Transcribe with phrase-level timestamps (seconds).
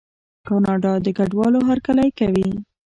[0.47, 2.49] کاناډا د کډوالو هرکلی کوي.